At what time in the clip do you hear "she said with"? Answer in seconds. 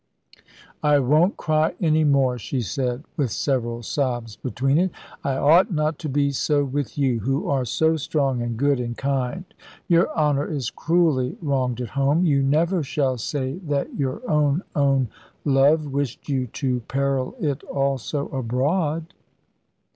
2.39-3.29